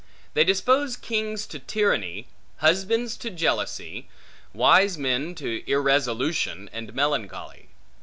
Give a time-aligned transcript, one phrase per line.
[0.33, 2.25] They dispose kings to tyranny,
[2.57, 4.09] husbands to jealousy,
[4.51, 7.69] wise men to irresolution and melancholy.